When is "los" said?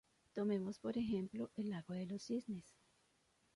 2.07-2.23